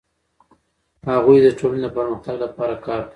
هغوی 1.09 1.37
د 1.41 1.47
ټولنې 1.59 1.79
د 1.85 1.87
پرمختګ 1.97 2.35
لپاره 2.45 2.73
کار 2.85 3.01
کوي. 3.03 3.09